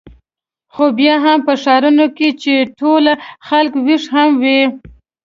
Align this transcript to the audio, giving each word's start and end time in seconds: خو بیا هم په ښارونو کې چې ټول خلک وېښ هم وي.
خو 0.73 0.85
بیا 0.97 1.15
هم 1.25 1.39
په 1.47 1.53
ښارونو 1.63 2.05
کې 2.17 2.29
چې 2.41 2.53
ټول 2.79 3.03
خلک 3.47 3.73
وېښ 3.85 4.03
هم 4.15 4.29
وي. 4.43 4.61